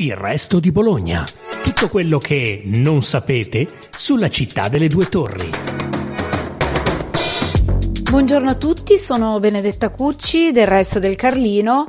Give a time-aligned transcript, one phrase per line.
[0.00, 1.24] Il resto di Bologna.
[1.64, 5.50] Tutto quello che non sapete sulla città delle due torri.
[8.08, 11.84] Buongiorno a tutti, sono Benedetta Cucci del Resto del Carlino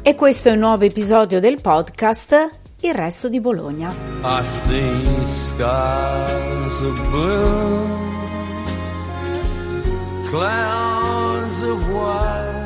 [0.00, 3.94] e questo è un nuovo episodio del podcast Il Resto di Bologna.
[4.22, 7.86] I see skies of blue,
[10.30, 12.60] clouds of white.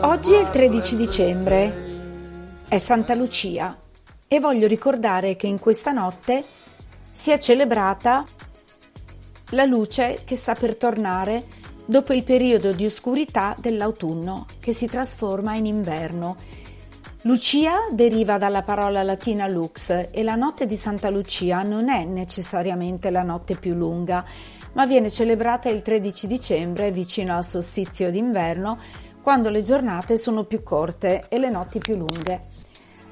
[0.00, 1.86] Oggi è il 13 dicembre
[2.68, 3.74] è Santa Lucia
[4.28, 6.44] e voglio ricordare che in questa notte
[7.10, 8.26] si è celebrata
[9.52, 11.46] la luce che sta per tornare
[11.86, 16.36] dopo il periodo di oscurità dell'autunno che si trasforma in inverno.
[17.22, 23.08] Lucia deriva dalla parola latina lux e la notte di Santa Lucia non è necessariamente
[23.08, 24.22] la notte più lunga,
[24.74, 28.78] ma viene celebrata il 13 dicembre vicino al solstizio d'inverno
[29.22, 32.46] quando le giornate sono più corte e le notti più lunghe.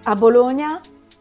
[0.05, 0.80] A Bologna,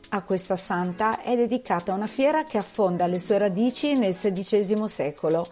[0.09, 5.45] a questa santa, è dedicata una fiera che affonda le sue radici nel XVI secolo.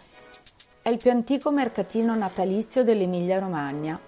[0.81, 3.99] È il più antico mercatino natalizio dell'Emilia-Romagna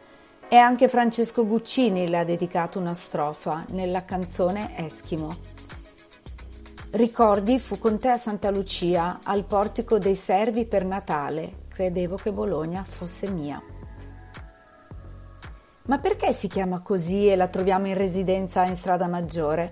[0.47, 5.35] e anche Francesco Guccini le ha dedicato una strofa nella canzone Eschimo.
[6.91, 11.63] Ricordi fu con te a Santa Lucia, al portico dei servi per Natale.
[11.67, 13.61] Credevo che Bologna fosse mia.
[15.85, 19.71] Ma perché si chiama così e la troviamo in residenza in strada maggiore?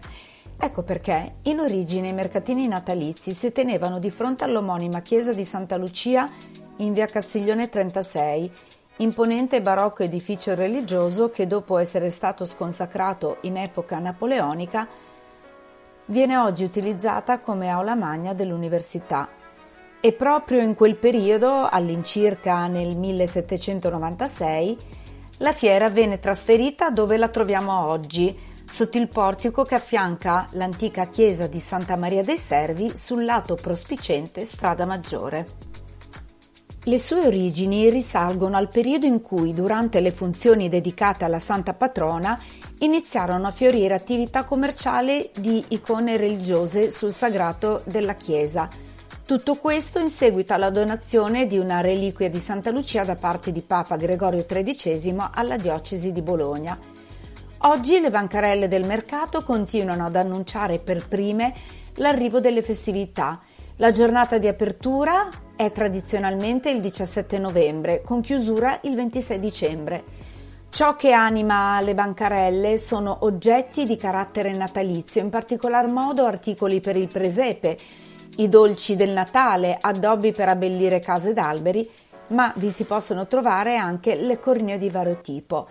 [0.57, 5.75] Ecco perché in origine i mercatini natalizi si tenevano di fronte all'omonima chiesa di Santa
[5.75, 6.29] Lucia
[6.77, 8.51] in via Castiglione 36,
[8.97, 14.87] imponente barocco edificio religioso che dopo essere stato sconsacrato in epoca napoleonica
[16.05, 19.27] viene oggi utilizzata come aula magna dell'università.
[19.99, 24.77] E proprio in quel periodo, all'incirca nel 1796,
[25.43, 28.33] la fiera venne trasferita dove la troviamo oggi,
[28.65, 34.45] sotto il portico che affianca l'antica chiesa di Santa Maria dei Servi sul lato prospicente
[34.45, 35.45] Strada Maggiore.
[36.85, 42.39] Le sue origini risalgono al periodo in cui, durante le funzioni dedicate alla Santa Patrona,
[42.79, 48.69] iniziarono a fiorire attività commerciali di icone religiose sul sagrato della chiesa,
[49.25, 53.61] tutto questo in seguito alla donazione di una reliquia di Santa Lucia da parte di
[53.61, 56.77] Papa Gregorio XIII alla diocesi di Bologna.
[57.59, 61.53] Oggi le bancarelle del mercato continuano ad annunciare per prime
[61.95, 63.39] l'arrivo delle festività.
[63.77, 70.03] La giornata di apertura è tradizionalmente il 17 novembre, con chiusura il 26 dicembre.
[70.69, 76.97] Ciò che anima le bancarelle sono oggetti di carattere natalizio, in particolar modo articoli per
[76.97, 77.77] il presepe,
[78.37, 81.89] i dolci del Natale, addobbi per abbellire case ed alberi,
[82.27, 85.67] ma vi si possono trovare anche le cornie di vario tipo.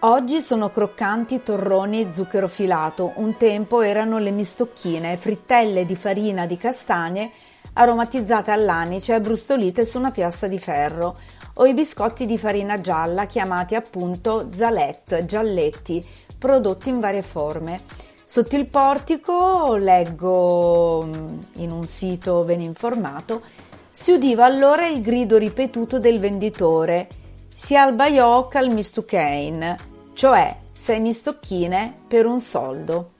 [0.00, 6.56] Oggi sono croccanti torroni zucchero filato, un tempo erano le mistocchine, frittelle di farina di
[6.56, 7.30] castagne
[7.78, 11.16] aromatizzate all'anice e brustolite su una piastra di ferro,
[11.54, 16.06] o i biscotti di farina gialla chiamati appunto zalette, gialletti,
[16.38, 17.80] prodotti in varie forme.
[18.28, 23.40] Sotto il portico, leggo mm, in un sito ben informato,
[23.88, 27.06] si udiva allora il grido ripetuto del venditore
[27.54, 29.76] si al baiocca al mistuchein,
[30.12, 33.12] cioè sei mistocchine per un soldo.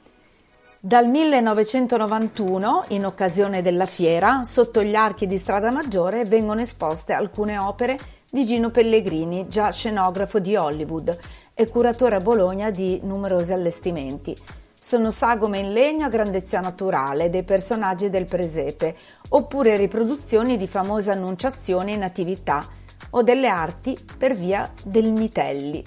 [0.80, 7.56] Dal 1991, in occasione della fiera, sotto gli archi di Strada Maggiore vengono esposte alcune
[7.58, 7.96] opere
[8.28, 11.16] di Gino Pellegrini, già scenografo di Hollywood
[11.54, 14.36] e curatore a Bologna di numerosi allestimenti
[14.86, 18.94] sono sagome in legno a grandezza naturale dei personaggi del presepe,
[19.30, 22.64] oppure riproduzioni di famose annunciazioni in attività
[23.10, 25.82] o delle arti per via del Mitelli.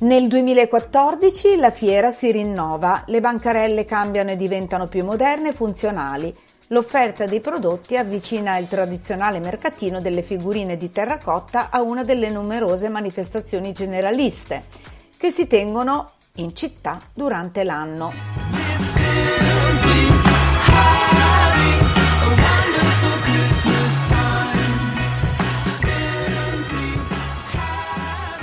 [0.00, 6.30] Nel 2014 la fiera si rinnova, le bancarelle cambiano e diventano più moderne e funzionali.
[6.66, 12.90] L'offerta dei prodotti avvicina il tradizionale mercatino delle figurine di terracotta a una delle numerose
[12.90, 18.12] manifestazioni generaliste che si tengono in città durante l'anno.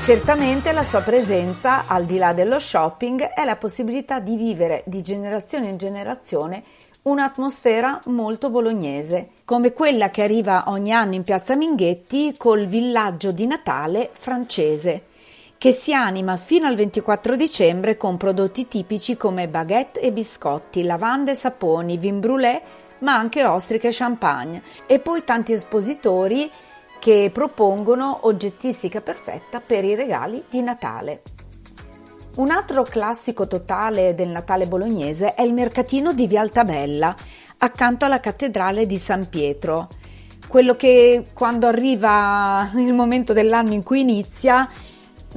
[0.02, 5.02] Certamente la sua presenza, al di là dello shopping, è la possibilità di vivere di
[5.02, 6.64] generazione in generazione
[7.02, 13.46] un'atmosfera molto bolognese, come quella che arriva ogni anno in piazza Minghetti col villaggio di
[13.48, 15.10] Natale francese
[15.62, 21.34] che si anima fino al 24 dicembre con prodotti tipici come baguette e biscotti, lavande
[21.34, 22.62] e saponi, vin brûlé,
[23.02, 26.50] ma anche ostriche e champagne e poi tanti espositori
[26.98, 31.22] che propongono oggettistica perfetta per i regali di Natale.
[32.38, 37.16] Un altro classico totale del Natale bolognese è il mercatino di Via Altabella,
[37.60, 39.90] accanto alla cattedrale di San Pietro.
[40.48, 44.68] Quello che quando arriva il momento dell'anno in cui inizia,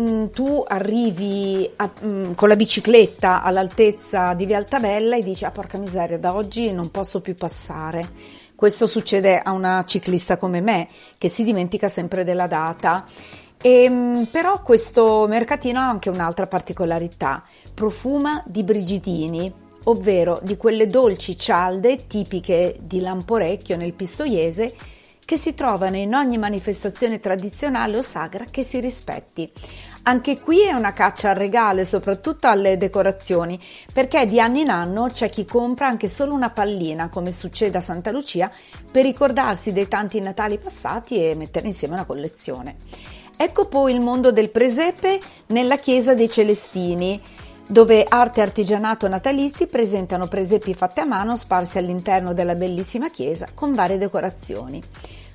[0.00, 5.50] mm, tu arrivi a, mm, con la bicicletta all'altezza di Via Altabella e dici: Ah,
[5.50, 8.08] porca miseria, da oggi non posso più passare.
[8.54, 10.88] Questo succede a una ciclista come me
[11.18, 13.04] che si dimentica sempre della data
[13.60, 17.42] e, ehm, però questo mercatino ha anche un'altra particolarità,
[17.72, 19.50] profuma di brigidini,
[19.84, 24.74] ovvero di quelle dolci cialde tipiche di Lamporecchio nel Pistoiese
[25.24, 29.50] che si trovano in ogni manifestazione tradizionale o sagra che si rispetti.
[30.06, 33.58] Anche qui è una caccia al regalo e soprattutto alle decorazioni,
[33.90, 37.80] perché di anno in anno c'è chi compra anche solo una pallina, come succede a
[37.80, 38.50] Santa Lucia,
[38.90, 42.76] per ricordarsi dei tanti Natali passati e mettere insieme una collezione.
[43.36, 47.20] Ecco poi il mondo del presepe nella chiesa dei Celestini,
[47.66, 53.48] dove arte e artigianato natalizi presentano presepi fatti a mano sparsi all'interno della bellissima chiesa
[53.54, 54.82] con varie decorazioni.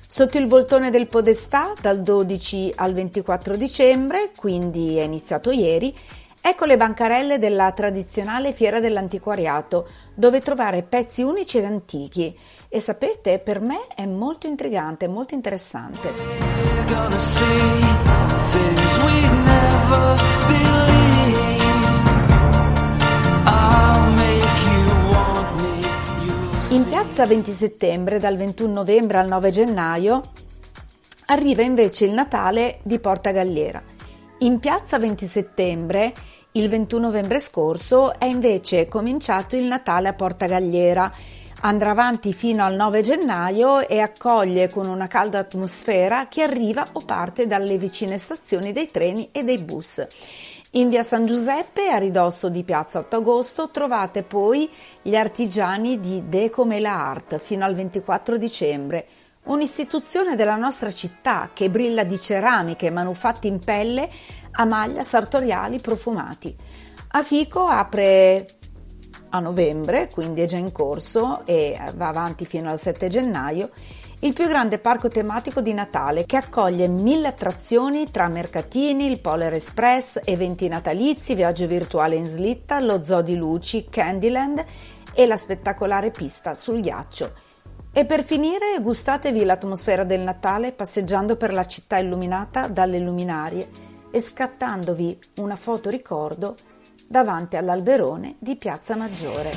[0.06, 5.96] Sotto il voltone del Podestà, dal 12 al 24 dicembre, quindi è iniziato ieri,
[6.40, 12.36] ecco le bancarelle della tradizionale fiera dell'antiquariato, dove trovare pezzi unici ed antichi.
[12.68, 16.08] E sapete, per me è molto intrigante, molto interessante.
[26.72, 30.30] In piazza 20 settembre, dal 21 novembre al 9 gennaio,
[31.26, 33.82] arriva invece il Natale di Porta Galliera.
[34.38, 36.12] In piazza 20 settembre,
[36.52, 41.12] il 21 novembre scorso, è invece cominciato il Natale a Porta Galliera
[41.62, 47.00] Andrà avanti fino al 9 gennaio e accoglie con una calda atmosfera chi arriva o
[47.00, 50.06] parte dalle vicine stazioni dei treni e dei bus.
[50.74, 54.70] In via San Giuseppe, a ridosso di piazza 8 agosto, trovate poi
[55.02, 59.06] gli artigiani di Decomela Art fino al 24 dicembre,
[59.46, 64.08] un'istituzione della nostra città che brilla di ceramiche manufatti in pelle
[64.52, 66.56] a maglia sartoriali profumati.
[67.08, 68.46] A Fico apre
[69.30, 73.70] a novembre, quindi è già in corso e va avanti fino al 7 gennaio,
[74.22, 79.54] il più grande parco tematico di Natale che accoglie mille attrazioni tra mercatini, il Polar
[79.54, 84.62] Express, eventi natalizi, viaggio virtuale in slitta, lo zoo di luci, Candyland
[85.14, 87.32] e la spettacolare pista sul ghiaccio.
[87.92, 93.68] E per finire gustatevi l'atmosfera del Natale passeggiando per la città illuminata dalle luminarie
[94.10, 96.56] e scattandovi una foto ricordo
[97.06, 99.50] davanti all'alberone di Piazza Maggiore.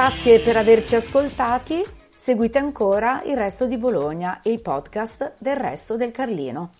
[0.00, 1.84] Grazie per averci ascoltati.
[2.16, 6.70] Seguite ancora il resto di Bologna, il podcast del resto del Carlino.